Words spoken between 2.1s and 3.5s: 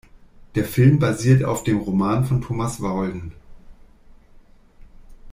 von Thomas Walden.